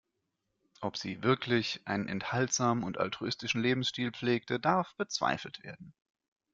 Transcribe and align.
Ob 0.81 0.97
sie 0.97 1.21
wirklich 1.21 1.79
einen 1.85 2.07
enthaltsamen 2.07 2.83
und 2.83 2.97
altruistischen 2.97 3.61
Lebensstil 3.61 4.11
pflegte, 4.11 4.59
darf 4.59 4.95
bezweifelt 4.95 5.63
werden. 5.63 5.93